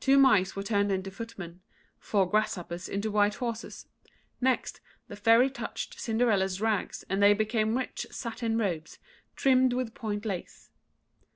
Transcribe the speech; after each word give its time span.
Two 0.00 0.18
mice 0.18 0.56
were 0.56 0.64
turned 0.64 0.90
into 0.90 1.12
footmen; 1.12 1.60
four 2.00 2.28
grasshoppers 2.28 2.88
into 2.88 3.08
white 3.08 3.34
horses. 3.36 3.86
Next, 4.40 4.80
the 5.06 5.14
Fairy 5.14 5.48
touched 5.48 6.00
Cinderella's 6.00 6.60
rags, 6.60 7.04
and 7.08 7.22
they 7.22 7.34
became 7.34 7.78
rich 7.78 8.04
satin 8.10 8.58
robes, 8.58 8.98
trimmed 9.36 9.72
with 9.72 9.94
point 9.94 10.24
lace. 10.24 10.70